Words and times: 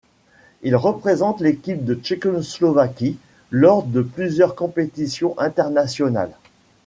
Il 0.63 0.75
représente 0.75 1.41
l'équipe 1.41 1.85
de 1.85 1.93
Tchécoslovaquie 1.93 3.19
lors 3.51 3.83
de 3.83 4.01
plusieurs 4.01 4.55
compétitions 4.55 5.35
internationales. 5.37 6.31